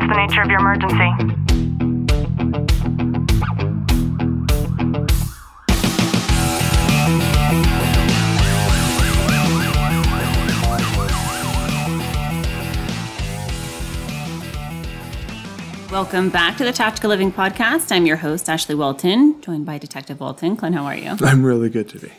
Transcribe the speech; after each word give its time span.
What's 0.00 0.12
the 0.12 0.16
nature 0.16 0.40
of 0.40 0.48
your 0.48 0.60
emergency? 0.60 0.96
Welcome 15.92 16.30
back 16.30 16.56
to 16.56 16.64
the 16.64 16.72
Tactical 16.72 17.10
Living 17.10 17.30
Podcast. 17.30 17.92
I'm 17.92 18.06
your 18.06 18.16
host, 18.16 18.48
Ashley 18.48 18.74
Walton, 18.74 19.42
joined 19.42 19.66
by 19.66 19.76
Detective 19.76 20.18
Walton. 20.18 20.56
Clint, 20.56 20.76
how 20.76 20.86
are 20.86 20.96
you? 20.96 21.18
I'm 21.20 21.44
really 21.44 21.68
good 21.68 21.90
today. 21.90 22.12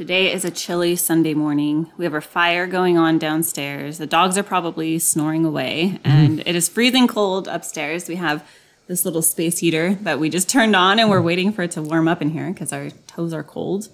Today 0.00 0.32
is 0.32 0.46
a 0.46 0.50
chilly 0.50 0.96
Sunday 0.96 1.34
morning. 1.34 1.92
We 1.98 2.06
have 2.06 2.14
a 2.14 2.22
fire 2.22 2.66
going 2.66 2.96
on 2.96 3.18
downstairs. 3.18 3.98
The 3.98 4.06
dogs 4.06 4.38
are 4.38 4.42
probably 4.42 4.98
snoring 4.98 5.44
away, 5.44 6.00
and 6.04 6.40
it 6.46 6.56
is 6.56 6.70
freezing 6.70 7.06
cold 7.06 7.46
upstairs. 7.46 8.08
We 8.08 8.16
have 8.16 8.42
this 8.86 9.04
little 9.04 9.20
space 9.20 9.58
heater 9.58 9.96
that 9.96 10.18
we 10.18 10.30
just 10.30 10.48
turned 10.48 10.74
on, 10.74 10.98
and 10.98 11.10
we're 11.10 11.20
waiting 11.20 11.52
for 11.52 11.64
it 11.64 11.72
to 11.72 11.82
warm 11.82 12.08
up 12.08 12.22
in 12.22 12.30
here 12.30 12.50
because 12.50 12.72
our 12.72 12.88
toes 13.08 13.34
are 13.34 13.42
cold. 13.42 13.90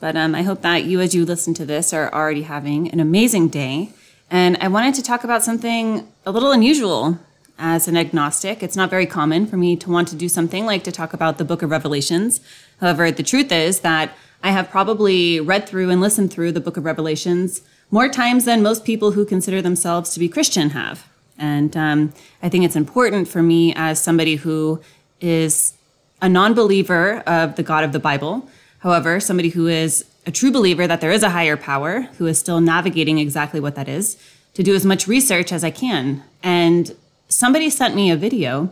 But 0.00 0.16
um, 0.16 0.34
I 0.34 0.42
hope 0.42 0.60
that 0.60 0.84
you, 0.84 1.00
as 1.00 1.14
you 1.14 1.24
listen 1.24 1.54
to 1.54 1.64
this, 1.64 1.94
are 1.94 2.12
already 2.12 2.42
having 2.42 2.90
an 2.90 3.00
amazing 3.00 3.48
day. 3.48 3.88
And 4.30 4.58
I 4.60 4.68
wanted 4.68 4.96
to 4.96 5.02
talk 5.02 5.24
about 5.24 5.42
something 5.42 6.06
a 6.26 6.30
little 6.30 6.52
unusual 6.52 7.18
as 7.58 7.88
an 7.88 7.96
agnostic. 7.96 8.62
It's 8.62 8.76
not 8.76 8.90
very 8.90 9.06
common 9.06 9.46
for 9.46 9.56
me 9.56 9.76
to 9.76 9.90
want 9.90 10.08
to 10.08 10.16
do 10.16 10.28
something 10.28 10.64
like 10.64 10.84
to 10.84 10.92
talk 10.92 11.12
about 11.12 11.38
the 11.38 11.44
book 11.44 11.62
of 11.62 11.70
Revelations. 11.70 12.40
However, 12.80 13.10
the 13.10 13.22
truth 13.22 13.50
is 13.50 13.80
that 13.80 14.12
I 14.42 14.52
have 14.52 14.70
probably 14.70 15.40
read 15.40 15.68
through 15.68 15.90
and 15.90 16.00
listened 16.00 16.32
through 16.32 16.52
the 16.52 16.60
book 16.60 16.76
of 16.76 16.84
Revelations 16.84 17.62
more 17.90 18.08
times 18.08 18.44
than 18.44 18.62
most 18.62 18.84
people 18.84 19.12
who 19.12 19.24
consider 19.24 19.60
themselves 19.60 20.10
to 20.14 20.20
be 20.20 20.28
Christian 20.28 20.70
have. 20.70 21.08
And 21.38 21.76
um, 21.76 22.12
I 22.42 22.48
think 22.48 22.64
it's 22.64 22.76
important 22.76 23.28
for 23.28 23.42
me 23.42 23.72
as 23.74 24.00
somebody 24.00 24.36
who 24.36 24.80
is 25.20 25.74
a 26.20 26.28
non 26.28 26.54
believer 26.54 27.18
of 27.26 27.56
the 27.56 27.62
God 27.62 27.84
of 27.84 27.92
the 27.92 27.98
Bible. 27.98 28.48
However, 28.80 29.20
somebody 29.20 29.50
who 29.50 29.66
is 29.66 30.04
a 30.26 30.30
true 30.30 30.50
believer 30.50 30.86
that 30.86 31.00
there 31.00 31.10
is 31.10 31.22
a 31.22 31.30
higher 31.30 31.56
power, 31.56 32.02
who 32.18 32.26
is 32.26 32.38
still 32.38 32.60
navigating 32.60 33.18
exactly 33.18 33.60
what 33.60 33.74
that 33.76 33.88
is, 33.88 34.16
to 34.54 34.62
do 34.62 34.74
as 34.74 34.84
much 34.84 35.08
research 35.08 35.52
as 35.52 35.64
I 35.64 35.70
can. 35.70 36.22
And 36.42 36.94
somebody 37.38 37.70
sent 37.70 37.94
me 37.94 38.10
a 38.10 38.16
video, 38.16 38.68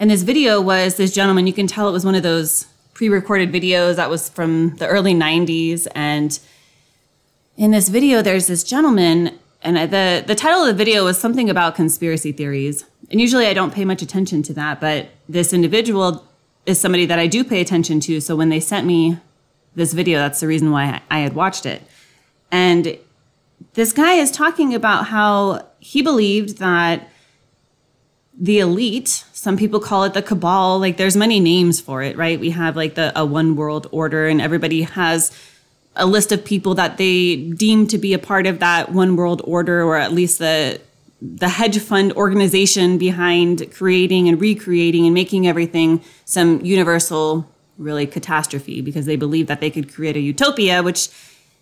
and 0.00 0.10
this 0.10 0.22
video 0.22 0.60
was 0.60 0.96
this 0.96 1.14
gentleman. 1.14 1.46
You 1.46 1.52
can 1.52 1.68
tell 1.68 1.88
it 1.88 1.92
was 1.92 2.04
one 2.04 2.16
of 2.16 2.24
those 2.24 2.66
pre 2.94 3.08
recorded 3.08 3.52
videos 3.52 3.94
that 3.94 4.10
was 4.10 4.28
from 4.28 4.74
the 4.78 4.88
early 4.88 5.14
90s. 5.14 5.86
And 5.94 6.36
in 7.56 7.70
this 7.70 7.88
video, 7.88 8.22
there's 8.22 8.48
this 8.48 8.64
gentleman, 8.64 9.38
and 9.62 9.76
the, 9.76 10.24
the 10.26 10.34
title 10.34 10.62
of 10.62 10.66
the 10.66 10.74
video 10.74 11.04
was 11.04 11.16
something 11.16 11.48
about 11.48 11.76
conspiracy 11.76 12.32
theories. 12.32 12.84
And 13.08 13.20
usually 13.20 13.46
I 13.46 13.54
don't 13.54 13.72
pay 13.72 13.84
much 13.84 14.02
attention 14.02 14.42
to 14.44 14.54
that, 14.54 14.80
but 14.80 15.06
this 15.28 15.52
individual 15.52 16.26
is 16.66 16.80
somebody 16.80 17.06
that 17.06 17.20
I 17.20 17.28
do 17.28 17.44
pay 17.44 17.60
attention 17.60 18.00
to. 18.00 18.20
So 18.20 18.34
when 18.34 18.48
they 18.48 18.58
sent 18.58 18.84
me 18.84 19.18
this 19.76 19.92
video, 19.92 20.18
that's 20.18 20.40
the 20.40 20.48
reason 20.48 20.72
why 20.72 21.02
I 21.08 21.20
had 21.20 21.36
watched 21.36 21.64
it. 21.64 21.82
And 22.50 22.98
this 23.74 23.92
guy 23.92 24.14
is 24.14 24.32
talking 24.32 24.74
about 24.74 25.06
how 25.06 25.68
he 25.78 26.02
believed 26.02 26.58
that 26.58 27.08
the 28.38 28.58
elite 28.58 29.24
some 29.32 29.56
people 29.56 29.80
call 29.80 30.04
it 30.04 30.14
the 30.14 30.22
cabal 30.22 30.78
like 30.78 30.96
there's 30.96 31.16
many 31.16 31.40
names 31.40 31.80
for 31.80 32.02
it 32.02 32.16
right? 32.16 32.38
We 32.38 32.50
have 32.50 32.76
like 32.76 32.94
the 32.94 33.12
a 33.18 33.24
one 33.24 33.56
world 33.56 33.86
order 33.90 34.26
and 34.26 34.40
everybody 34.40 34.82
has 34.82 35.32
a 35.94 36.06
list 36.06 36.32
of 36.32 36.44
people 36.44 36.74
that 36.74 36.98
they 36.98 37.36
deem 37.36 37.86
to 37.86 37.98
be 37.98 38.12
a 38.12 38.18
part 38.18 38.46
of 38.46 38.58
that 38.58 38.92
one 38.92 39.16
world 39.16 39.40
order 39.44 39.82
or 39.82 39.96
at 39.96 40.12
least 40.12 40.38
the 40.38 40.80
the 41.22 41.48
hedge 41.48 41.78
fund 41.78 42.12
organization 42.12 42.98
behind 42.98 43.72
creating 43.72 44.28
and 44.28 44.38
recreating 44.38 45.06
and 45.06 45.14
making 45.14 45.46
everything 45.46 46.02
some 46.26 46.62
universal 46.62 47.50
really 47.78 48.06
catastrophe 48.06 48.82
because 48.82 49.06
they 49.06 49.16
believe 49.16 49.46
that 49.46 49.60
they 49.60 49.70
could 49.70 49.92
create 49.92 50.16
a 50.16 50.20
utopia 50.20 50.82
which 50.82 51.08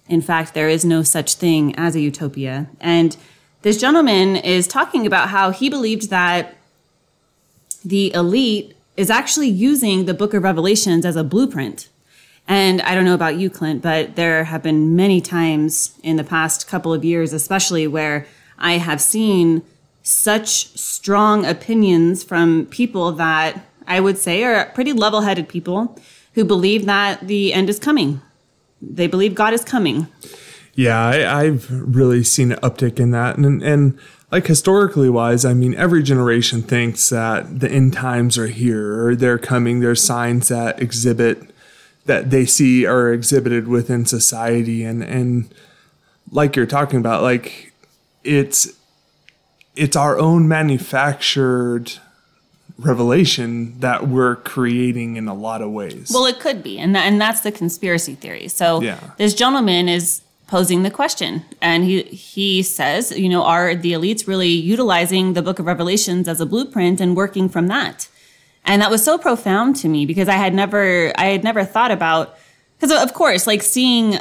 in 0.08 0.20
fact 0.20 0.54
there 0.54 0.68
is 0.68 0.84
no 0.84 1.02
such 1.02 1.34
thing 1.34 1.74
as 1.76 1.94
a 1.94 2.00
utopia. 2.00 2.68
And 2.80 3.16
this 3.62 3.80
gentleman 3.80 4.36
is 4.36 4.66
talking 4.66 5.06
about 5.06 5.30
how 5.30 5.50
he 5.50 5.70
believed 5.70 6.10
that 6.10 6.56
the 7.84 8.12
elite 8.14 8.76
is 8.96 9.10
actually 9.10 9.48
using 9.48 10.04
the 10.04 10.14
book 10.14 10.34
of 10.34 10.42
Revelations 10.42 11.04
as 11.04 11.16
a 11.16 11.24
blueprint. 11.24 11.88
And 12.46 12.82
I 12.82 12.94
don't 12.94 13.04
know 13.04 13.14
about 13.14 13.36
you, 13.36 13.48
Clint, 13.50 13.82
but 13.82 14.16
there 14.16 14.44
have 14.44 14.62
been 14.62 14.94
many 14.94 15.20
times 15.20 15.98
in 16.02 16.16
the 16.16 16.24
past 16.24 16.68
couple 16.68 16.92
of 16.92 17.04
years, 17.04 17.32
especially 17.32 17.86
where 17.86 18.26
I 18.58 18.74
have 18.74 19.00
seen 19.00 19.62
such 20.02 20.78
strong 20.78 21.46
opinions 21.46 22.22
from 22.22 22.66
people 22.66 23.12
that 23.12 23.66
I 23.86 24.00
would 24.00 24.18
say 24.18 24.44
are 24.44 24.66
pretty 24.66 24.92
level 24.92 25.22
headed 25.22 25.48
people 25.48 25.98
who 26.34 26.44
believe 26.44 26.84
that 26.84 27.26
the 27.26 27.54
end 27.54 27.70
is 27.70 27.78
coming. 27.78 28.20
They 28.82 29.06
believe 29.06 29.34
God 29.34 29.54
is 29.54 29.64
coming. 29.64 30.08
Yeah, 30.74 31.00
I, 31.00 31.42
I've 31.42 31.68
really 31.70 32.22
seen 32.24 32.52
an 32.52 32.58
uptick 32.58 32.98
in 32.98 33.12
that, 33.12 33.38
and 33.38 33.62
and 33.62 33.98
like 34.34 34.48
historically 34.48 35.08
wise, 35.08 35.44
I 35.44 35.54
mean, 35.54 35.76
every 35.76 36.02
generation 36.02 36.60
thinks 36.60 37.08
that 37.10 37.60
the 37.60 37.70
end 37.70 37.92
times 37.92 38.36
are 38.36 38.48
here 38.48 39.06
or 39.06 39.14
they're 39.14 39.38
coming. 39.38 39.78
There's 39.78 40.02
signs 40.02 40.48
that 40.48 40.82
exhibit 40.82 41.50
that 42.06 42.30
they 42.30 42.44
see 42.44 42.84
are 42.84 43.12
exhibited 43.12 43.68
within 43.68 44.06
society, 44.06 44.82
and 44.82 45.04
and 45.04 45.54
like 46.32 46.56
you're 46.56 46.66
talking 46.66 46.98
about, 46.98 47.22
like 47.22 47.72
it's 48.24 48.72
it's 49.76 49.94
our 49.94 50.18
own 50.18 50.48
manufactured 50.48 51.92
revelation 52.76 53.78
that 53.78 54.08
we're 54.08 54.34
creating 54.34 55.14
in 55.14 55.28
a 55.28 55.34
lot 55.34 55.62
of 55.62 55.70
ways. 55.70 56.10
Well, 56.12 56.26
it 56.26 56.40
could 56.40 56.60
be, 56.60 56.76
and 56.80 56.92
that, 56.96 57.06
and 57.06 57.20
that's 57.20 57.42
the 57.42 57.52
conspiracy 57.52 58.16
theory. 58.16 58.48
So 58.48 58.82
Yeah. 58.82 58.98
this 59.16 59.32
gentleman 59.32 59.88
is 59.88 60.22
posing 60.46 60.82
the 60.82 60.90
question, 60.90 61.44
and 61.60 61.84
he 61.84 62.02
he 62.02 62.62
says, 62.62 63.16
you 63.18 63.28
know, 63.28 63.42
are 63.42 63.74
the 63.74 63.92
elites 63.92 64.26
really 64.26 64.48
utilizing 64.48 65.32
the 65.32 65.42
Book 65.42 65.58
of 65.58 65.66
Revelations 65.66 66.28
as 66.28 66.40
a 66.40 66.46
blueprint 66.46 67.00
and 67.00 67.16
working 67.16 67.48
from 67.48 67.68
that? 67.68 68.08
And 68.64 68.80
that 68.80 68.90
was 68.90 69.04
so 69.04 69.18
profound 69.18 69.76
to 69.76 69.88
me 69.88 70.06
because 70.06 70.28
I 70.28 70.36
had 70.36 70.54
never 70.54 71.12
I 71.16 71.26
had 71.26 71.44
never 71.44 71.64
thought 71.64 71.90
about 71.90 72.38
because 72.78 73.02
of 73.02 73.14
course, 73.14 73.46
like 73.46 73.62
seeing 73.62 74.18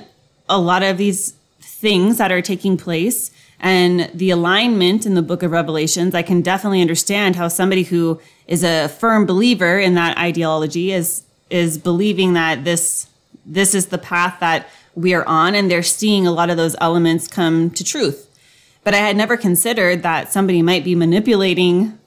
a 0.49 0.59
lot 0.59 0.83
of 0.83 0.97
these 0.97 1.33
things 1.59 2.17
that 2.17 2.31
are 2.31 2.41
taking 2.41 2.77
place 2.77 3.31
and 3.59 4.09
the 4.13 4.29
alignment 4.29 5.05
in 5.05 5.15
the 5.15 5.21
book 5.21 5.41
of 5.41 5.51
revelations 5.51 6.13
i 6.13 6.21
can 6.21 6.41
definitely 6.41 6.81
understand 6.81 7.35
how 7.35 7.47
somebody 7.47 7.83
who 7.83 8.19
is 8.47 8.63
a 8.63 8.87
firm 8.87 9.25
believer 9.25 9.79
in 9.79 9.93
that 9.95 10.17
ideology 10.17 10.91
is 10.91 11.23
is 11.49 11.77
believing 11.77 12.33
that 12.33 12.63
this 12.63 13.07
this 13.45 13.73
is 13.73 13.87
the 13.87 13.97
path 13.97 14.39
that 14.39 14.67
we 14.95 15.13
are 15.13 15.25
on 15.25 15.55
and 15.55 15.69
they're 15.69 15.83
seeing 15.83 16.27
a 16.27 16.31
lot 16.31 16.49
of 16.49 16.57
those 16.57 16.75
elements 16.79 17.27
come 17.27 17.69
to 17.71 17.83
truth 17.83 18.29
but 18.83 18.93
i 18.93 18.97
had 18.97 19.15
never 19.15 19.37
considered 19.37 20.03
that 20.03 20.31
somebody 20.31 20.61
might 20.61 20.83
be 20.83 20.95
manipulating 20.95 21.97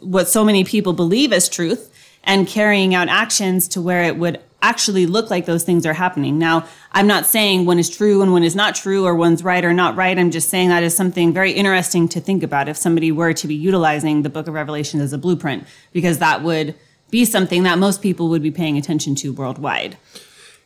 what 0.00 0.28
so 0.28 0.44
many 0.44 0.64
people 0.64 0.92
believe 0.92 1.32
as 1.32 1.48
truth 1.48 1.90
and 2.24 2.46
carrying 2.46 2.94
out 2.94 3.08
actions 3.08 3.68
to 3.68 3.80
where 3.80 4.02
it 4.04 4.16
would 4.16 4.40
actually 4.62 5.06
look 5.06 5.30
like 5.30 5.46
those 5.46 5.64
things 5.64 5.86
are 5.86 5.94
happening. 5.94 6.38
Now, 6.38 6.66
I'm 6.92 7.06
not 7.06 7.26
saying 7.26 7.64
one 7.64 7.78
is 7.78 7.88
true 7.88 8.20
and 8.22 8.32
one 8.32 8.42
is 8.42 8.54
not 8.54 8.74
true 8.74 9.06
or 9.06 9.14
one's 9.14 9.42
right 9.42 9.64
or 9.64 9.72
not 9.72 9.96
right. 9.96 10.18
I'm 10.18 10.30
just 10.30 10.48
saying 10.48 10.68
that 10.68 10.82
is 10.82 10.94
something 10.94 11.32
very 11.32 11.52
interesting 11.52 12.08
to 12.08 12.20
think 12.20 12.42
about 12.42 12.68
if 12.68 12.76
somebody 12.76 13.10
were 13.10 13.32
to 13.32 13.48
be 13.48 13.54
utilizing 13.54 14.22
the 14.22 14.28
book 14.28 14.46
of 14.46 14.54
Revelation 14.54 15.00
as 15.00 15.12
a 15.12 15.18
blueprint, 15.18 15.66
because 15.92 16.18
that 16.18 16.42
would 16.42 16.74
be 17.10 17.24
something 17.24 17.62
that 17.62 17.78
most 17.78 18.02
people 18.02 18.28
would 18.28 18.42
be 18.42 18.50
paying 18.50 18.76
attention 18.76 19.14
to 19.16 19.32
worldwide. 19.32 19.96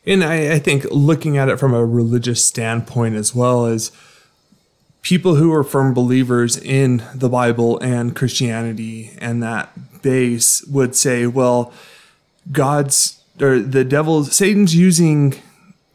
And 0.07 0.23
I, 0.23 0.53
I 0.53 0.59
think 0.59 0.85
looking 0.91 1.37
at 1.37 1.49
it 1.49 1.59
from 1.59 1.73
a 1.73 1.85
religious 1.85 2.45
standpoint 2.45 3.15
as 3.15 3.33
well 3.33 3.65
as 3.65 3.91
people 5.01 5.35
who 5.35 5.53
are 5.53 5.63
firm 5.63 5.93
believers 5.93 6.57
in 6.57 7.03
the 7.13 7.29
Bible 7.29 7.79
and 7.79 8.15
Christianity 8.15 9.11
and 9.19 9.41
that 9.43 10.01
base 10.01 10.63
would 10.65 10.95
say, 10.95 11.27
well, 11.27 11.71
God's 12.51 13.21
or 13.41 13.59
the 13.59 13.83
devil, 13.83 14.23
Satan's 14.23 14.75
using 14.75 15.35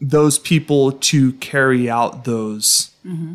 those 0.00 0.38
people 0.38 0.92
to 0.92 1.32
carry 1.34 1.88
out 1.88 2.24
those 2.24 2.90
mm-hmm. 3.04 3.34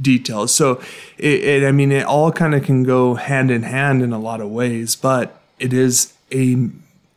details. 0.00 0.54
So, 0.54 0.80
it, 1.18 1.44
it, 1.44 1.66
I 1.66 1.72
mean, 1.72 1.90
it 1.92 2.06
all 2.06 2.30
kind 2.32 2.54
of 2.54 2.64
can 2.64 2.84
go 2.84 3.14
hand 3.14 3.50
in 3.50 3.62
hand 3.62 4.02
in 4.02 4.12
a 4.12 4.18
lot 4.18 4.40
of 4.40 4.50
ways, 4.50 4.94
but 4.94 5.40
it 5.58 5.72
is 5.72 6.12
a 6.32 6.68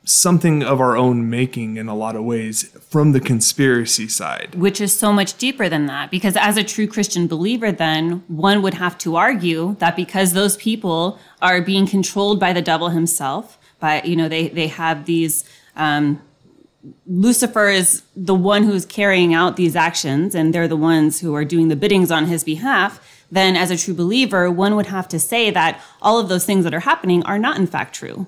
something 0.07 0.63
of 0.63 0.80
our 0.80 0.95
own 0.95 1.30
making 1.30 1.75
in 1.75 1.88
a 1.89 1.95
lot 1.95 2.15
of 2.15 2.24
ways 2.24 2.63
from 2.89 3.12
the 3.12 3.19
conspiracy 3.19 4.07
side. 4.07 4.56
which 4.56 4.80
is 4.80 4.98
so 4.98 5.12
much 5.12 5.38
deeper 5.38 5.68
than 5.68 5.86
that 5.86 6.09
because 6.09 6.38
as 6.38 6.56
a 6.56 6.63
true 6.63 6.88
christian 6.88 7.27
believer 7.27 7.71
then 7.74 8.24
one 8.27 8.62
would 8.62 8.74
have 8.74 8.98
to 8.98 9.18
argue 9.18 9.75
that 9.80 9.98
because 9.98 10.31
those 10.31 10.56
people 10.57 11.19
are 11.42 11.62
being 11.62 11.86
controlled 11.86 12.39
by 12.39 12.54
the 12.54 12.62
devil 12.62 12.89
himself 12.89 13.57
by 13.80 14.01
you 14.04 14.15
know 14.15 14.30
they 14.30 14.48
they 14.48 14.68
have 14.68 15.06
these 15.06 15.44
um, 15.75 16.21
lucifer 17.06 17.68
is 17.68 18.01
the 18.15 18.33
one 18.33 18.63
who's 18.63 18.86
carrying 18.86 19.33
out 19.33 19.57
these 19.57 19.75
actions 19.75 20.33
and 20.33 20.53
they're 20.53 20.69
the 20.69 20.77
ones 20.77 21.19
who 21.19 21.36
are 21.36 21.44
doing 21.44 21.68
the 21.68 21.75
biddings 21.75 22.10
on 22.12 22.27
his 22.27 22.45
behalf 22.45 23.01
then 23.30 23.57
as 23.57 23.71
a 23.71 23.77
true 23.77 23.94
believer, 23.94 24.50
one 24.50 24.75
would 24.75 24.86
have 24.86 25.07
to 25.10 25.19
say 25.19 25.51
that 25.51 25.81
all 26.01 26.18
of 26.18 26.30
those 26.30 26.45
things 26.45 26.63
that 26.63 26.74
are 26.74 26.80
happening 26.81 27.24
are 27.24 27.38
not 27.38 27.57
in 27.57 27.68
fact 27.68 27.94
true. 27.94 28.27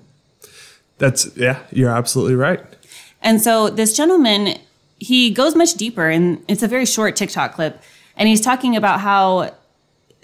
That's 0.99 1.35
yeah, 1.35 1.59
you're 1.71 1.89
absolutely 1.89 2.35
right. 2.35 2.61
And 3.21 3.41
so 3.41 3.69
this 3.69 3.97
gentleman, 3.97 4.59
he 4.99 5.31
goes 5.31 5.55
much 5.55 5.73
deeper, 5.73 6.07
and 6.07 6.43
it's 6.47 6.61
a 6.61 6.67
very 6.67 6.85
short 6.85 7.15
TikTok 7.15 7.53
clip, 7.53 7.81
and 8.15 8.29
he's 8.29 8.41
talking 8.41 8.75
about 8.75 8.99
how 8.99 9.51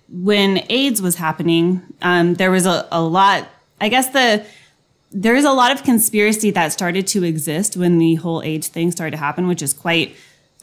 when 0.09 0.63
AIDS 0.69 1.01
was 1.01 1.15
happening, 1.15 1.81
um, 2.01 2.35
there 2.35 2.51
was 2.51 2.65
a, 2.65 2.87
a 2.91 3.01
lot. 3.01 3.47
I 3.81 3.89
guess 3.89 4.09
the 4.09 4.45
there 5.11 5.35
is 5.35 5.45
a 5.45 5.51
lot 5.51 5.71
of 5.71 5.83
conspiracy 5.83 6.51
that 6.51 6.73
started 6.73 7.07
to 7.07 7.23
exist 7.23 7.77
when 7.77 7.97
the 7.97 8.15
whole 8.15 8.43
AIDS 8.43 8.67
thing 8.67 8.91
started 8.91 9.11
to 9.11 9.17
happen, 9.17 9.47
which 9.47 9.61
is 9.61 9.73
quite 9.73 10.15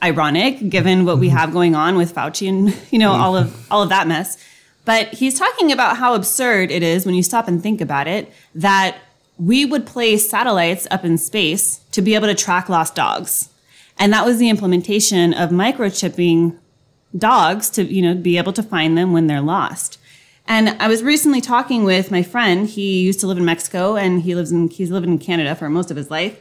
ironic 0.03 0.69
given 0.69 1.05
what 1.05 1.19
we 1.19 1.29
have 1.39 1.53
going 1.53 1.75
on 1.75 1.97
with 1.97 2.15
Fauci 2.15 2.49
and 2.49 2.77
you 2.91 2.99
know 2.99 3.13
all 3.13 3.37
of 3.37 3.67
all 3.71 3.83
of 3.83 3.89
that 3.89 4.07
mess. 4.07 4.37
But 4.85 5.09
he's 5.15 5.39
talking 5.39 5.71
about 5.71 5.97
how 5.97 6.15
absurd 6.15 6.71
it 6.71 6.83
is 6.83 7.07
when 7.07 7.15
you 7.15 7.23
stop 7.23 7.47
and 7.47 7.63
think 7.63 7.81
about 7.81 8.09
it 8.09 8.33
that 8.55 8.99
we 9.43 9.65
would 9.65 9.85
place 9.85 10.29
satellites 10.31 10.87
up 10.93 11.05
in 11.05 11.19
space 11.19 11.79
to 11.91 12.01
be 12.01 12.15
able 12.15 12.29
to 12.29 12.35
track 12.35 12.69
lost 12.69 12.95
dogs. 12.95 13.49
And 13.99 14.13
that 14.13 14.25
was 14.25 14.39
the 14.39 14.49
implementation 14.49 15.35
of 15.35 15.51
microchipping 15.51 16.57
dogs 17.17 17.69
to, 17.71 17.83
you 17.83 18.03
know, 18.03 18.15
be 18.15 18.39
able 18.39 18.53
to 18.53 18.63
find 18.63 18.97
them 18.97 19.13
when 19.13 19.27
they're 19.27 19.41
lost. 19.41 19.99
And 20.47 20.71
I 20.81 20.87
was 20.87 21.03
recently 21.03 21.41
talking 21.41 21.83
with 21.83 22.11
my 22.11 22.23
friend. 22.23 22.69
He 22.69 23.03
used 23.03 23.19
to 23.21 23.27
live 23.27 23.37
in 23.37 23.45
Mexico 23.45 23.97
and 23.97 24.23
he 24.23 24.37
lives 24.37 24.53
in 24.53 24.69
he's 24.69 24.93
lived 24.93 25.07
in 25.07 25.19
Canada 25.19 25.57
for 25.57 25.69
most 25.69 25.91
of 25.91 25.97
his 25.97 26.11
life. 26.11 26.39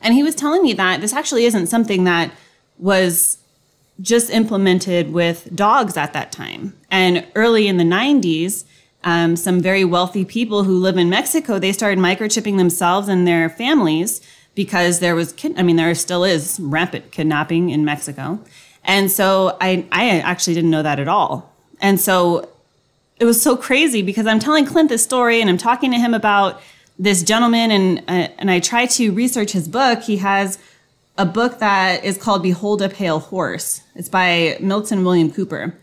And 0.00 0.14
he 0.14 0.24
was 0.24 0.34
telling 0.34 0.62
me 0.62 0.72
that 0.72 1.00
this 1.00 1.12
actually 1.12 1.44
isn't 1.44 1.68
something 1.68 2.02
that 2.04 2.32
was 2.76 3.38
just 4.00 4.30
implemented 4.30 5.12
with 5.12 5.54
dogs 5.54 5.96
at 5.96 6.12
that 6.12 6.32
time. 6.32 6.76
And 6.90 7.24
early 7.36 7.68
in 7.68 7.76
the 7.76 7.84
90s, 7.84 8.64
um, 9.04 9.36
some 9.36 9.60
very 9.60 9.84
wealthy 9.84 10.24
people 10.24 10.64
who 10.64 10.78
live 10.78 10.96
in 10.96 11.10
Mexico, 11.10 11.58
they 11.58 11.72
started 11.72 11.98
microchipping 11.98 12.56
themselves 12.56 13.08
and 13.08 13.26
their 13.26 13.48
families 13.48 14.20
because 14.54 15.00
there 15.00 15.14
was, 15.14 15.32
kid- 15.32 15.58
I 15.58 15.62
mean, 15.62 15.76
there 15.76 15.94
still 15.94 16.24
is 16.24 16.60
rampant 16.60 17.10
kidnapping 17.10 17.70
in 17.70 17.84
Mexico. 17.84 18.38
And 18.84 19.10
so 19.10 19.56
I, 19.60 19.86
I 19.92 20.20
actually 20.20 20.54
didn't 20.54 20.70
know 20.70 20.82
that 20.82 21.00
at 21.00 21.08
all. 21.08 21.52
And 21.80 22.00
so 22.00 22.48
it 23.18 23.24
was 23.24 23.40
so 23.40 23.56
crazy 23.56 24.02
because 24.02 24.26
I'm 24.26 24.38
telling 24.38 24.66
Clint 24.66 24.88
this 24.88 25.02
story 25.02 25.40
and 25.40 25.48
I'm 25.48 25.58
talking 25.58 25.90
to 25.92 25.98
him 25.98 26.14
about 26.14 26.60
this 26.98 27.22
gentleman 27.22 27.70
and, 27.70 27.98
uh, 28.08 28.28
and 28.38 28.50
I 28.50 28.60
try 28.60 28.86
to 28.86 29.12
research 29.12 29.52
his 29.52 29.68
book. 29.68 30.02
He 30.02 30.18
has 30.18 30.58
a 31.18 31.26
book 31.26 31.58
that 31.58 32.04
is 32.04 32.16
called 32.16 32.42
Behold 32.42 32.82
a 32.82 32.88
Pale 32.88 33.20
Horse. 33.20 33.82
It's 33.94 34.08
by 34.08 34.56
Milton 34.60 35.04
William 35.04 35.30
Cooper. 35.30 35.76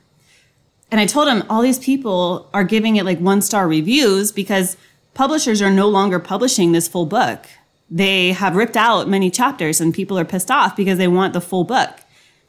And 0.92 1.00
I 1.00 1.06
told 1.06 1.28
him 1.28 1.44
all 1.50 1.62
these 1.62 1.80
people 1.80 2.50
are 2.54 2.64
giving 2.64 2.96
it 2.96 3.06
like 3.06 3.20
one 3.20 3.42
star 3.42 3.68
reviews 3.68 4.32
because 4.32 4.76
publishers 5.14 5.62
are 5.62 5.72
no 5.72 5.88
longer 5.88 6.20
publishing 6.20 6.72
this 6.72 6.88
full 6.88 7.06
book. 7.06 7.46
They 7.92 8.32
have 8.32 8.56
ripped 8.56 8.78
out 8.78 9.08
many 9.08 9.32
chapters 9.32 9.82
and 9.82 9.94
people 9.94 10.18
are 10.18 10.26
pissed 10.26 10.52
off 10.52 10.76
because 10.76 10.98
they 10.98 11.08
want 11.08 11.34
the 11.34 11.42
full 11.42 11.64
book. 11.64 12.00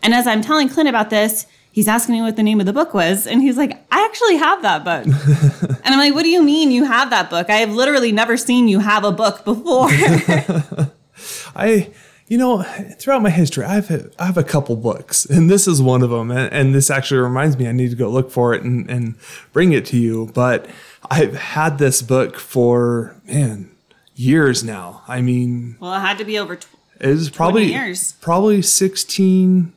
And 0.03 0.15
as 0.15 0.27
I'm 0.27 0.43
telling 0.43 0.69
Clint 0.69 0.89
about 0.89 1.11
this, 1.11 1.47
he's 1.73 1.89
asking 1.89 2.15
me 2.15 2.23
what 2.23 2.37
the 2.37 2.43
name 2.43 2.61
of 2.61 2.67
the 2.67 2.73
book 2.73 2.95
was. 2.95 3.27
And 3.27 3.43
he's 3.43 3.57
like, 3.57 3.73
I 3.91 4.05
actually 4.05 4.37
have 4.37 4.63
that 4.63 4.85
book. 4.85 5.05
and 5.85 5.95
I'm 5.95 5.99
like, 5.99 6.15
what 6.15 6.23
do 6.23 6.29
you 6.29 6.43
mean 6.43 6.71
you 6.71 6.85
have 6.85 7.11
that 7.11 7.31
book? 7.31 7.51
I 7.51 7.57
have 7.57 7.73
literally 7.73 8.13
never 8.13 8.37
seen 8.37 8.69
you 8.69 8.81
have 8.81 9.05
a 9.05 9.13
book 9.13 9.45
before. 9.45 9.89
I, 11.55 11.91
you 12.31 12.39
know, 12.39 12.63
throughout 12.63 13.23
my 13.23 13.31
history, 13.31 13.65
I've 13.65 13.91
I 14.17 14.27
have 14.27 14.39
a 14.39 14.45
couple 14.45 14.77
books, 14.77 15.27
and 15.27 15.51
this 15.51 15.67
is 15.67 15.83
one 15.83 16.01
of 16.01 16.11
them. 16.11 16.31
And, 16.31 16.53
and 16.53 16.73
this 16.73 16.89
actually 16.89 17.19
reminds 17.19 17.59
me, 17.59 17.67
I 17.67 17.73
need 17.73 17.91
to 17.91 17.97
go 17.97 18.09
look 18.09 18.31
for 18.31 18.55
it 18.55 18.63
and, 18.63 18.89
and 18.89 19.17
bring 19.53 19.73
it 19.73 19.85
to 19.87 19.99
you. 19.99 20.31
But 20.33 20.71
I've 21.11 21.35
had 21.35 21.79
this 21.79 22.03
book 22.03 22.39
for 22.39 23.21
man 23.25 23.73
years 24.15 24.63
now. 24.63 25.03
I 25.09 25.21
mean, 25.21 25.77
well, 25.81 25.93
it 25.93 26.01
had 26.01 26.19
to 26.19 26.25
be 26.25 26.39
over. 26.39 26.55
Tw- 26.55 26.69
it 27.01 27.09
was 27.09 27.31
probably 27.31 27.65
years. 27.65 28.13
probably 28.21 28.63
16, 28.63 29.73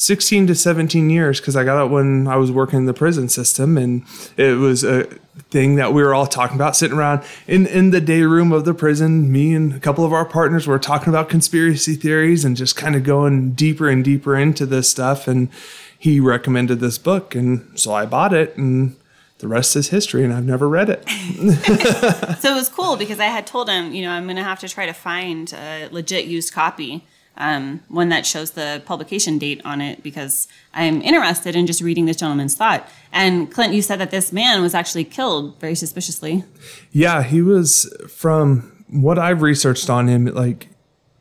16 0.00 0.46
to 0.46 0.54
17 0.54 1.10
years 1.10 1.40
because 1.40 1.56
I 1.56 1.62
got 1.62 1.84
it 1.84 1.90
when 1.90 2.26
I 2.26 2.36
was 2.36 2.50
working 2.50 2.78
in 2.78 2.86
the 2.86 2.94
prison 2.94 3.28
system. 3.28 3.76
And 3.76 4.02
it 4.38 4.56
was 4.56 4.82
a 4.82 5.04
thing 5.50 5.76
that 5.76 5.92
we 5.92 6.02
were 6.02 6.14
all 6.14 6.26
talking 6.26 6.56
about 6.56 6.74
sitting 6.74 6.96
around 6.96 7.22
in, 7.46 7.66
in 7.66 7.90
the 7.90 8.00
day 8.00 8.22
room 8.22 8.50
of 8.50 8.64
the 8.64 8.72
prison. 8.72 9.30
Me 9.30 9.54
and 9.54 9.74
a 9.74 9.78
couple 9.78 10.02
of 10.02 10.12
our 10.14 10.24
partners 10.24 10.66
were 10.66 10.78
talking 10.78 11.10
about 11.10 11.28
conspiracy 11.28 11.96
theories 11.96 12.46
and 12.46 12.56
just 12.56 12.76
kind 12.76 12.96
of 12.96 13.04
going 13.04 13.52
deeper 13.52 13.90
and 13.90 14.02
deeper 14.02 14.34
into 14.36 14.64
this 14.64 14.88
stuff. 14.88 15.28
And 15.28 15.50
he 15.98 16.18
recommended 16.18 16.80
this 16.80 16.96
book. 16.96 17.34
And 17.34 17.78
so 17.78 17.92
I 17.92 18.06
bought 18.06 18.32
it 18.32 18.56
and 18.56 18.96
the 19.40 19.48
rest 19.48 19.76
is 19.76 19.88
history 19.88 20.24
and 20.24 20.32
I've 20.32 20.46
never 20.46 20.66
read 20.66 20.88
it. 20.88 21.06
so 22.40 22.52
it 22.52 22.54
was 22.54 22.70
cool 22.70 22.96
because 22.96 23.20
I 23.20 23.26
had 23.26 23.46
told 23.46 23.68
him, 23.68 23.92
you 23.92 24.00
know, 24.00 24.12
I'm 24.12 24.24
going 24.24 24.36
to 24.36 24.44
have 24.44 24.60
to 24.60 24.68
try 24.68 24.86
to 24.86 24.94
find 24.94 25.52
a 25.52 25.88
legit 25.90 26.24
used 26.24 26.54
copy, 26.54 27.04
um, 27.40 27.80
one 27.88 28.10
that 28.10 28.26
shows 28.26 28.52
the 28.52 28.82
publication 28.84 29.38
date 29.38 29.62
on 29.64 29.80
it 29.80 30.02
because 30.02 30.46
I'm 30.74 31.00
interested 31.00 31.56
in 31.56 31.66
just 31.66 31.80
reading 31.80 32.04
this 32.04 32.18
gentleman's 32.18 32.54
thought. 32.54 32.86
And 33.12 33.50
Clint, 33.50 33.72
you 33.72 33.82
said 33.82 33.98
that 33.98 34.10
this 34.10 34.32
man 34.32 34.60
was 34.60 34.74
actually 34.74 35.04
killed 35.04 35.58
very 35.58 35.74
suspiciously. 35.74 36.44
Yeah, 36.92 37.22
he 37.22 37.40
was 37.40 37.92
from 38.08 38.84
what 38.88 39.18
I've 39.18 39.40
researched 39.40 39.88
on 39.88 40.06
him, 40.06 40.26
like 40.26 40.68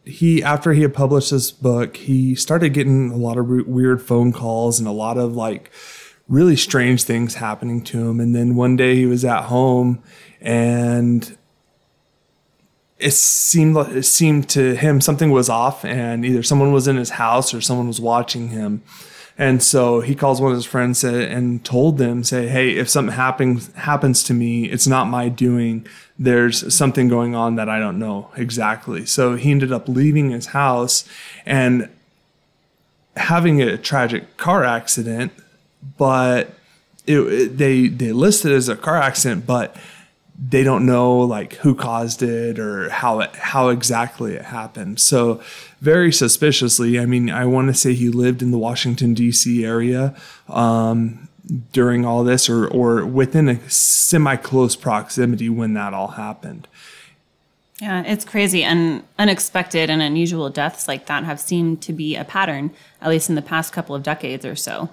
he 0.03 0.43
after 0.43 0.73
he 0.73 0.81
had 0.81 0.93
published 0.93 1.31
this 1.31 1.51
book, 1.51 1.95
he 1.95 2.35
started 2.35 2.73
getting 2.73 3.11
a 3.11 3.17
lot 3.17 3.37
of 3.37 3.47
weird 3.47 4.01
phone 4.01 4.33
calls 4.33 4.77
and 4.77 4.87
a 4.87 4.91
lot 4.91 5.17
of 5.17 5.35
like 5.35 5.71
really 6.27 6.55
strange 6.55 7.03
things 7.03 7.35
happening 7.35 7.81
to 7.83 8.09
him. 8.09 8.19
And 8.19 8.35
then 8.35 8.55
one 8.55 8.75
day 8.75 8.95
he 8.95 9.05
was 9.05 9.23
at 9.23 9.45
home 9.45 10.03
and 10.41 11.37
it 12.99 13.13
seemed 13.13 13.75
like 13.75 13.89
it 13.89 14.03
seemed 14.03 14.49
to 14.49 14.75
him 14.75 15.01
something 15.01 15.31
was 15.31 15.49
off 15.49 15.85
and 15.85 16.25
either 16.25 16.43
someone 16.43 16.71
was 16.71 16.87
in 16.87 16.97
his 16.97 17.11
house 17.11 17.53
or 17.53 17.61
someone 17.61 17.87
was 17.87 18.01
watching 18.01 18.49
him. 18.49 18.83
And 19.37 19.63
so 19.63 20.01
he 20.01 20.15
calls 20.15 20.41
one 20.41 20.51
of 20.51 20.57
his 20.57 20.65
friends 20.65 21.01
and 21.01 21.63
told 21.63 21.97
them, 21.97 22.25
say, 22.25 22.49
Hey, 22.49 22.71
if 22.71 22.89
something 22.89 23.15
happens, 23.15 23.73
happens 23.73 24.21
to 24.23 24.33
me, 24.33 24.65
it's 24.65 24.85
not 24.85 25.07
my 25.07 25.29
doing. 25.29 25.87
There's 26.17 26.75
something 26.75 27.07
going 27.07 27.35
on 27.35 27.55
that 27.55 27.69
I 27.69 27.79
don't 27.79 27.99
know 27.99 28.31
exactly. 28.35 29.05
So 29.05 29.35
he 29.35 29.51
ended 29.51 29.71
up 29.71 29.87
leaving 29.87 30.31
his 30.31 30.47
house 30.47 31.07
and 31.45 31.89
having 33.15 33.61
a 33.61 33.77
tragic 33.77 34.35
car 34.35 34.65
accident 34.65 35.31
but 35.97 36.53
it, 37.05 37.19
it, 37.19 37.57
they 37.57 37.87
they 37.87 38.11
list 38.11 38.45
it 38.45 38.51
as 38.51 38.69
a 38.69 38.75
car 38.75 38.97
accident, 38.97 39.45
but 39.45 39.75
they 40.41 40.63
don't 40.63 40.85
know 40.85 41.19
like 41.19 41.53
who 41.55 41.75
caused 41.75 42.23
it 42.23 42.59
or 42.59 42.89
how 42.89 43.19
it 43.19 43.35
how 43.35 43.69
exactly 43.69 44.35
it 44.35 44.45
happened. 44.45 44.99
So 44.99 45.41
very 45.81 46.11
suspiciously, 46.11 46.99
I 46.99 47.05
mean, 47.05 47.29
I 47.29 47.45
want 47.45 47.67
to 47.67 47.73
say 47.73 47.93
he 47.93 48.09
lived 48.09 48.41
in 48.41 48.51
the 48.51 48.57
Washington 48.57 49.13
D.C. 49.13 49.65
area 49.65 50.15
um, 50.47 51.27
during 51.73 52.05
all 52.05 52.23
this, 52.23 52.49
or 52.49 52.67
or 52.67 53.05
within 53.05 53.49
a 53.49 53.69
semi 53.69 54.37
close 54.37 54.75
proximity 54.75 55.49
when 55.49 55.73
that 55.73 55.93
all 55.93 56.09
happened. 56.09 56.67
Yeah, 57.81 58.03
it's 58.03 58.25
crazy 58.25 58.63
and 58.63 59.03
unexpected 59.17 59.89
and 59.89 60.01
unusual 60.01 60.49
deaths 60.49 60.87
like 60.87 61.05
that 61.05 61.23
have 61.23 61.39
seemed 61.39 61.81
to 61.83 61.93
be 61.93 62.15
a 62.15 62.25
pattern, 62.25 62.71
at 63.01 63.09
least 63.09 63.29
in 63.29 63.35
the 63.35 63.41
past 63.41 63.71
couple 63.71 63.95
of 63.95 64.03
decades 64.03 64.45
or 64.45 64.55
so. 64.55 64.89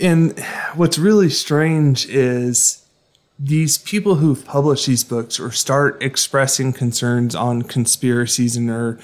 And 0.00 0.38
what's 0.74 0.96
really 0.96 1.28
strange 1.28 2.06
is 2.06 2.84
these 3.38 3.78
people 3.78 4.16
who've 4.16 4.44
published 4.44 4.86
these 4.86 5.04
books 5.04 5.38
or 5.38 5.52
start 5.52 6.02
expressing 6.02 6.72
concerns 6.72 7.34
on 7.34 7.62
conspiracies 7.62 8.56
and 8.56 8.68
or 8.68 8.98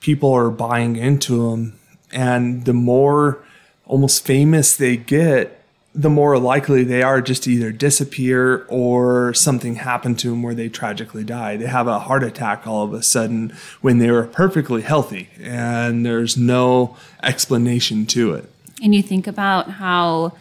people 0.00 0.32
are 0.32 0.50
buying 0.50 0.96
into 0.96 1.50
them. 1.50 1.78
And 2.12 2.64
the 2.64 2.74
more 2.74 3.44
almost 3.86 4.24
famous 4.24 4.76
they 4.76 4.96
get, 4.96 5.58
the 5.94 6.08
more 6.08 6.38
likely 6.38 6.84
they 6.84 7.02
are 7.02 7.20
just 7.20 7.42
to 7.44 7.52
either 7.52 7.70
disappear 7.70 8.64
or 8.68 9.34
something 9.34 9.74
happen 9.74 10.14
to 10.16 10.30
them 10.30 10.42
where 10.42 10.54
they 10.54 10.68
tragically 10.68 11.24
die. 11.24 11.56
They 11.56 11.66
have 11.66 11.86
a 11.86 11.98
heart 11.98 12.22
attack 12.22 12.66
all 12.66 12.84
of 12.84 12.94
a 12.94 13.02
sudden 13.02 13.54
when 13.80 13.98
they 13.98 14.10
were 14.10 14.24
perfectly 14.24 14.82
healthy 14.82 15.28
and 15.40 16.06
there's 16.06 16.36
no 16.36 16.96
explanation 17.22 18.06
to 18.06 18.34
it. 18.34 18.50
And 18.82 18.94
you 18.94 19.02
think 19.02 19.26
about 19.26 19.70
how, 19.72 20.32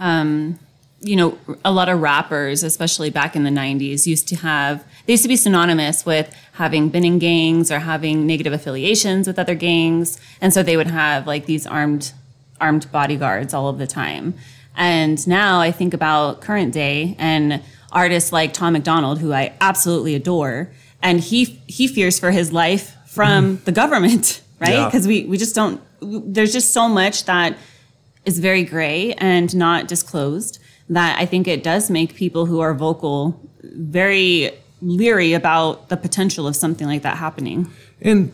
um, 0.00 0.58
you 1.00 1.16
know, 1.16 1.38
a 1.64 1.70
lot 1.70 1.88
of 1.88 2.00
rappers, 2.00 2.62
especially 2.62 3.10
back 3.10 3.36
in 3.36 3.44
the 3.44 3.50
90s, 3.50 4.06
used 4.06 4.28
to 4.28 4.36
have, 4.36 4.84
they 5.06 5.12
used 5.12 5.22
to 5.22 5.28
be 5.28 5.36
synonymous 5.36 6.04
with 6.04 6.34
having 6.54 6.88
been 6.88 7.04
in 7.04 7.18
gangs 7.18 7.70
or 7.70 7.78
having 7.78 8.26
negative 8.26 8.52
affiliations 8.52 9.26
with 9.26 9.38
other 9.38 9.54
gangs. 9.54 10.18
And 10.40 10.52
so 10.52 10.62
they 10.62 10.76
would 10.76 10.88
have 10.88 11.26
like 11.26 11.46
these 11.46 11.66
armed, 11.66 12.12
armed 12.60 12.90
bodyguards 12.90 13.54
all 13.54 13.68
of 13.68 13.78
the 13.78 13.86
time. 13.86 14.34
And 14.76 15.24
now 15.26 15.60
I 15.60 15.72
think 15.72 15.94
about 15.94 16.40
current 16.40 16.72
day 16.72 17.16
and 17.18 17.62
artists 17.92 18.32
like 18.32 18.52
Tom 18.52 18.74
MacDonald, 18.74 19.18
who 19.18 19.32
I 19.32 19.52
absolutely 19.60 20.14
adore, 20.14 20.70
and 21.02 21.20
he 21.20 21.44
he 21.66 21.88
fears 21.88 22.18
for 22.18 22.30
his 22.30 22.52
life 22.52 22.96
from 23.06 23.58
mm. 23.58 23.64
the 23.64 23.72
government, 23.72 24.40
right? 24.60 24.84
Because 24.84 25.06
yeah. 25.06 25.22
we 25.22 25.24
we 25.24 25.36
just 25.36 25.54
don't. 25.54 25.80
There's 26.00 26.52
just 26.52 26.72
so 26.72 26.88
much 26.88 27.24
that 27.24 27.56
is 28.24 28.38
very 28.38 28.62
gray 28.62 29.14
and 29.14 29.54
not 29.56 29.88
disclosed, 29.88 30.57
that 30.90 31.18
I 31.18 31.26
think 31.26 31.46
it 31.46 31.62
does 31.62 31.90
make 31.90 32.14
people 32.14 32.46
who 32.46 32.60
are 32.60 32.74
vocal 32.74 33.40
very 33.62 34.52
leery 34.80 35.32
about 35.32 35.88
the 35.88 35.96
potential 35.96 36.46
of 36.46 36.56
something 36.56 36.86
like 36.86 37.02
that 37.02 37.16
happening. 37.16 37.70
And 38.00 38.32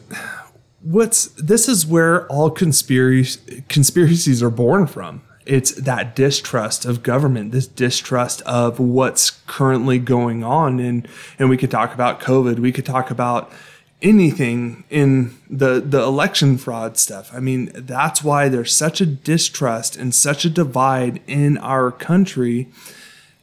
what's 0.83 1.27
this 1.37 1.69
is 1.69 1.87
where 1.87 2.27
all 2.27 2.51
conspiracy 2.51 3.65
conspiracies 3.69 4.43
are 4.43 4.51
born 4.51 4.87
from. 4.87 5.23
It's 5.47 5.73
that 5.73 6.17
distrust 6.17 6.87
of 6.87 7.03
government, 7.03 7.53
this 7.53 7.67
distrust 7.67 8.41
of 8.43 8.81
what's 8.81 9.31
currently 9.47 9.99
going 9.99 10.43
on, 10.43 10.81
and 10.81 11.07
and 11.39 11.51
we 11.51 11.57
could 11.57 11.71
talk 11.71 11.93
about 11.93 12.21
COVID. 12.21 12.59
We 12.59 12.73
could 12.73 12.87
talk 12.87 13.11
about 13.11 13.53
anything 14.03 14.85
in 14.91 15.37
the 15.49 15.81
the 15.81 16.03
election 16.03 16.59
fraud 16.59 16.99
stuff. 16.99 17.31
I 17.33 17.41
mean, 17.41 17.71
that's 17.75 18.23
why 18.23 18.49
there's 18.49 18.75
such 18.75 19.01
a 19.01 19.07
distrust 19.07 19.97
and 19.97 20.15
such 20.15 20.45
a 20.45 20.51
divide 20.51 21.21
in 21.27 21.59
our 21.59 21.91
country. 21.91 22.69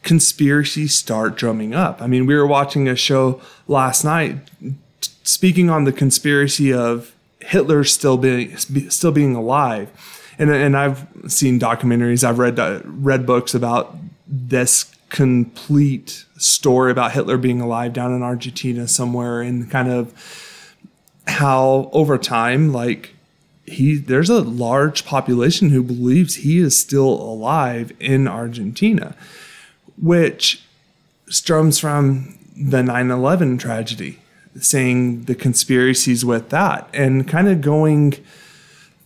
Conspiracies 0.03 0.95
start 0.95 1.35
drumming 1.35 1.75
up. 1.75 2.01
I 2.01 2.07
mean, 2.07 2.25
we 2.25 2.35
were 2.35 2.47
watching 2.47 2.87
a 2.87 2.95
show 2.95 3.39
last 3.67 4.03
night 4.03 4.37
speaking 5.23 5.69
on 5.69 5.83
the 5.83 5.91
conspiracy 5.91 6.73
of 6.73 7.13
Hitler 7.39 7.83
still 7.83 8.17
being 8.17 8.55
still 8.57 9.11
being 9.11 9.35
alive, 9.35 9.89
and 10.37 10.49
and 10.49 10.77
I've 10.77 11.07
seen 11.27 11.59
documentaries, 11.59 12.23
I've 12.23 12.39
read 12.39 12.59
uh, 12.59 12.81
read 12.85 13.25
books 13.25 13.53
about 13.53 13.95
this 14.27 14.93
complete 15.11 16.25
story 16.37 16.89
about 16.89 17.11
Hitler 17.11 17.37
being 17.37 17.61
alive 17.61 17.93
down 17.93 18.13
in 18.13 18.23
Argentina 18.23 18.87
somewhere, 18.87 19.41
and 19.41 19.69
kind 19.69 19.91
of 19.91 20.13
how 21.27 21.89
over 21.93 22.17
time, 22.17 22.73
like 22.73 23.13
he 23.65 23.97
there's 23.97 24.29
a 24.29 24.41
large 24.41 25.05
population 25.05 25.69
who 25.69 25.83
believes 25.83 26.35
he 26.35 26.57
is 26.57 26.79
still 26.79 27.09
alive 27.09 27.91
in 27.99 28.27
Argentina, 28.27 29.15
which 30.01 30.63
stems 31.29 31.77
from 31.77 32.37
the 32.55 32.81
9/11 32.81 33.59
tragedy 33.59 34.19
saying 34.59 35.23
the 35.23 35.35
conspiracies 35.35 36.25
with 36.25 36.49
that 36.49 36.89
and 36.93 37.27
kind 37.27 37.47
of 37.47 37.61
going 37.61 38.13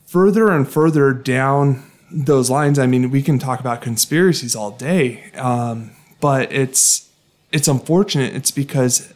further 0.06 0.50
and 0.50 0.68
further 0.68 1.14
down 1.14 1.84
those 2.12 2.50
lines. 2.50 2.80
I 2.80 2.88
mean, 2.88 3.12
we 3.12 3.22
can 3.22 3.38
talk 3.38 3.60
about 3.60 3.82
conspiracies 3.82 4.56
all 4.56 4.72
day, 4.72 5.32
um, 5.36 5.92
but 6.26 6.52
it's 6.52 7.08
it's 7.52 7.68
unfortunate. 7.68 8.34
It's 8.34 8.50
because 8.50 9.14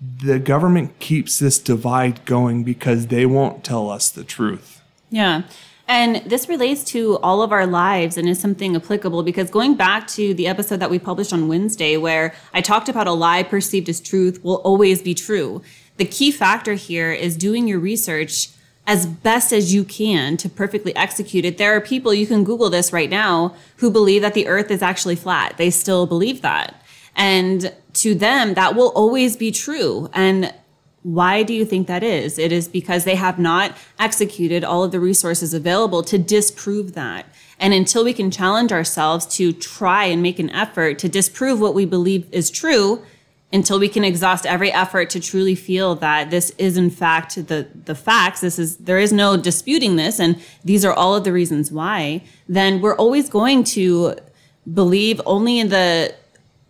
the 0.00 0.38
government 0.38 0.96
keeps 1.00 1.40
this 1.40 1.58
divide 1.58 2.24
going 2.24 2.62
because 2.62 3.08
they 3.08 3.26
won't 3.26 3.64
tell 3.64 3.90
us 3.90 4.08
the 4.10 4.22
truth. 4.22 4.80
Yeah. 5.10 5.42
And 5.88 6.22
this 6.24 6.48
relates 6.48 6.84
to 6.92 7.18
all 7.18 7.42
of 7.42 7.50
our 7.50 7.66
lives 7.66 8.16
and 8.16 8.28
is 8.28 8.38
something 8.38 8.76
applicable 8.76 9.24
because 9.24 9.50
going 9.50 9.74
back 9.74 10.06
to 10.18 10.34
the 10.34 10.46
episode 10.46 10.78
that 10.78 10.88
we 10.88 11.00
published 11.00 11.32
on 11.32 11.48
Wednesday, 11.48 11.96
where 11.96 12.32
I 12.54 12.60
talked 12.60 12.88
about 12.88 13.08
a 13.08 13.12
lie 13.12 13.42
perceived 13.42 13.88
as 13.88 14.00
truth 14.00 14.44
will 14.44 14.60
always 14.62 15.02
be 15.02 15.14
true. 15.14 15.62
The 15.96 16.04
key 16.04 16.30
factor 16.30 16.74
here 16.74 17.10
is 17.10 17.36
doing 17.36 17.66
your 17.66 17.80
research 17.80 18.50
as 18.86 19.06
best 19.06 19.52
as 19.52 19.72
you 19.72 19.84
can 19.84 20.36
to 20.36 20.48
perfectly 20.48 20.94
execute 20.96 21.44
it. 21.44 21.56
There 21.56 21.74
are 21.76 21.80
people, 21.80 22.12
you 22.12 22.26
can 22.26 22.44
Google 22.44 22.68
this 22.68 22.92
right 22.92 23.10
now, 23.10 23.54
who 23.76 23.90
believe 23.90 24.22
that 24.22 24.34
the 24.34 24.48
earth 24.48 24.70
is 24.70 24.82
actually 24.82 25.16
flat. 25.16 25.56
They 25.56 25.70
still 25.70 26.06
believe 26.06 26.42
that. 26.42 26.82
And 27.14 27.72
to 27.94 28.14
them, 28.14 28.54
that 28.54 28.74
will 28.74 28.88
always 28.88 29.36
be 29.36 29.52
true. 29.52 30.10
And 30.12 30.52
why 31.02 31.42
do 31.42 31.52
you 31.52 31.64
think 31.64 31.86
that 31.88 32.02
is? 32.02 32.38
It 32.38 32.52
is 32.52 32.68
because 32.68 33.04
they 33.04 33.16
have 33.16 33.38
not 33.38 33.76
executed 33.98 34.64
all 34.64 34.84
of 34.84 34.92
the 34.92 35.00
resources 35.00 35.52
available 35.52 36.02
to 36.04 36.18
disprove 36.18 36.94
that. 36.94 37.26
And 37.58 37.74
until 37.74 38.04
we 38.04 38.12
can 38.12 38.30
challenge 38.30 38.72
ourselves 38.72 39.26
to 39.36 39.52
try 39.52 40.04
and 40.04 40.22
make 40.22 40.38
an 40.38 40.50
effort 40.50 40.98
to 41.00 41.08
disprove 41.08 41.60
what 41.60 41.74
we 41.74 41.84
believe 41.84 42.26
is 42.32 42.50
true, 42.50 43.02
until 43.52 43.78
we 43.78 43.88
can 43.88 44.04
exhaust 44.04 44.46
every 44.46 44.72
effort 44.72 45.10
to 45.10 45.20
truly 45.20 45.54
feel 45.54 45.94
that 45.96 46.30
this 46.30 46.50
is 46.58 46.76
in 46.76 46.90
fact 46.90 47.34
the 47.48 47.66
the 47.84 47.94
facts 47.94 48.40
this 48.40 48.58
is 48.58 48.76
there 48.78 48.98
is 48.98 49.12
no 49.12 49.36
disputing 49.36 49.96
this 49.96 50.18
and 50.18 50.40
these 50.64 50.84
are 50.84 50.92
all 50.92 51.14
of 51.14 51.24
the 51.24 51.32
reasons 51.32 51.70
why 51.70 52.22
then 52.48 52.80
we're 52.80 52.96
always 52.96 53.28
going 53.28 53.62
to 53.62 54.14
believe 54.72 55.20
only 55.26 55.58
in 55.58 55.68
the 55.68 56.14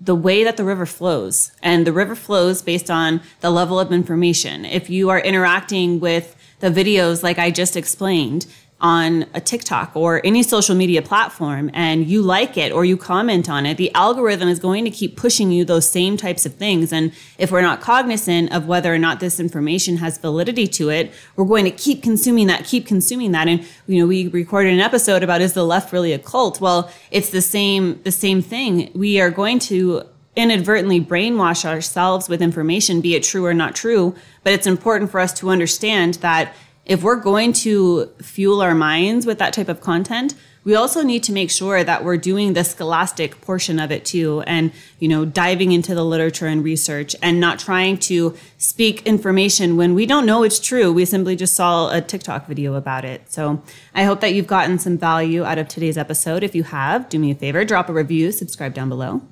the 0.03 0.15
way 0.17 0.43
that 0.43 0.57
the 0.57 0.65
river 0.65 0.85
flows. 0.85 1.53
And 1.63 1.87
the 1.87 1.93
river 1.93 2.17
flows 2.17 2.61
based 2.61 2.91
on 2.91 3.21
the 3.41 3.51
level 3.51 3.79
of 3.79 3.93
information. 3.93 4.65
If 4.65 4.91
you 4.91 5.11
are 5.11 5.21
interacting 5.21 6.01
with 6.01 6.35
the 6.59 6.71
videos 6.71 7.23
like 7.23 7.39
I 7.39 7.51
just 7.51 7.77
explained, 7.77 8.47
on 8.83 9.25
a 9.33 9.41
TikTok 9.41 9.95
or 9.95 10.21
any 10.25 10.43
social 10.43 10.75
media 10.75 11.01
platform 11.01 11.71
and 11.73 12.07
you 12.09 12.21
like 12.21 12.57
it 12.57 12.73
or 12.73 12.85
you 12.85 12.97
comment 12.97 13.49
on 13.49 13.65
it, 13.65 13.77
the 13.77 13.95
algorithm 13.95 14.49
is 14.49 14.59
going 14.59 14.85
to 14.85 14.91
keep 14.91 15.17
pushing 15.17 15.53
you 15.53 15.65
those 15.65 15.89
same 15.89 16.17
types 16.17 16.45
of 16.45 16.55
things. 16.57 16.93
And 16.93 17.13
if 17.39 17.53
we're 17.53 17.63
not 17.63 17.81
cognizant 17.81 18.53
of 18.53 18.67
whether 18.67 18.93
or 18.93 18.99
not 18.99 19.21
this 19.21 19.39
information 19.39 19.99
has 19.99 20.19
validity 20.19 20.67
to 20.67 20.91
it, 20.91 21.13
we're 21.37 21.45
going 21.45 21.65
to 21.65 21.71
keep 21.71 22.03
consuming 22.03 22.49
that, 22.49 22.65
keep 22.65 22.85
consuming 22.85 23.31
that. 23.33 23.47
And, 23.47 23.65
you 23.87 24.01
know, 24.01 24.07
we 24.07 24.27
recorded 24.27 24.73
an 24.73 24.81
episode 24.81 25.23
about 25.23 25.41
is 25.41 25.53
the 25.53 25.65
left 25.65 25.93
really 25.93 26.13
a 26.13 26.19
cult? 26.19 26.61
Well, 26.61 26.91
it's 27.13 27.31
the 27.31 27.43
same, 27.43 28.03
the 28.03 28.13
same 28.13 28.43
thing. 28.43 28.91
We 28.95 29.21
are 29.21 29.31
going 29.31 29.61
to 29.61 30.03
inadvertently 30.35 31.01
brainwash 31.01 31.65
ourselves 31.65 32.29
with 32.29 32.43
information, 32.43 33.01
be 33.01 33.15
it 33.15 33.23
true 33.23 33.45
or 33.45 33.55
not 33.55 33.77
true. 33.77 34.15
But 34.43 34.55
it's 34.55 34.67
important 34.67 35.11
for 35.11 35.21
us 35.21 35.33
to 35.35 35.51
understand 35.51 36.15
that 36.15 36.53
if 36.85 37.03
we're 37.03 37.17
going 37.17 37.53
to 37.53 38.07
fuel 38.21 38.61
our 38.61 38.75
minds 38.75 39.25
with 39.25 39.39
that 39.39 39.53
type 39.53 39.69
of 39.69 39.81
content, 39.81 40.35
we 40.65 40.77
also 40.77 41.03
need 41.03 41.25
to 41.25 41.33
make 41.33 41.51
sure 41.51 41.83
that 41.83 42.05
we're 42.05 42.17
doing 42.17 42.53
the 42.53 42.63
scholastic 42.63 43.41
portion 43.41 43.81
of 43.81 43.91
it 43.91 44.05
too 44.05 44.43
and 44.43 44.73
you 45.01 45.09
know 45.09 45.25
diving 45.25 45.73
into 45.73 45.95
the 45.95 46.05
literature 46.05 46.47
and 46.47 46.63
research 46.63 47.17
and 47.21 47.41
not 47.41 47.59
trying 47.59 47.99
to 47.99 48.37
speak 48.59 49.03
information 49.05 49.77
when 49.77 49.95
we 49.95 50.07
don't 50.07 50.27
know 50.27 50.43
it's 50.43 50.61
true. 50.61 50.93
We 50.93 51.05
simply 51.05 51.35
just 51.37 51.55
saw 51.55 51.91
a 51.91 52.01
tiktok 52.01 52.47
video 52.47 52.75
about 52.75 53.05
it. 53.05 53.33
So 53.33 53.63
i 53.95 54.05
hope 54.05 54.21
that 54.21 54.35
you've 54.35 54.47
gotten 54.47 54.79
some 54.79 54.99
value 54.99 55.45
out 55.45 55.59
of 55.59 55.69
today's 55.69 55.99
episode. 55.99 56.43
If 56.43 56.55
you 56.55 56.63
have 56.65 57.09
do 57.09 57.19
me 57.19 57.33
a 57.33 57.35
favor 57.35 57.65
drop 57.65 57.89
a 57.89 57.93
review 57.93 58.33
subscribe 58.33 58.75
down 58.75 58.89
below. 58.89 59.23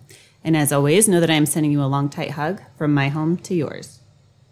And 0.42 0.56
as 0.56 0.72
always 0.72 1.06
know 1.06 1.20
that 1.20 1.30
i 1.30 1.34
am 1.34 1.46
sending 1.46 1.70
you 1.72 1.82
a 1.82 1.84
long 1.84 2.08
tight 2.08 2.32
hug 2.32 2.60
from 2.76 2.92
my 2.92 3.08
home 3.08 3.36
to 3.38 3.54
yours 3.54 3.99